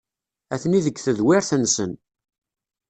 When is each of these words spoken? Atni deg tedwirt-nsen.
Atni 0.53 0.79
deg 0.85 0.97
tedwirt-nsen. 0.99 1.91